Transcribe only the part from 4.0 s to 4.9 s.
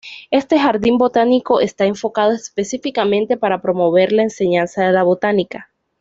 la enseñanza